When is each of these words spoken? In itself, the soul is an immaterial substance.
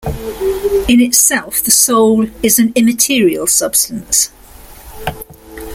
In 0.87 0.99
itself, 0.99 1.61
the 1.61 1.69
soul 1.69 2.27
is 2.41 2.57
an 2.57 2.71
immaterial 2.75 3.45
substance. 3.45 4.31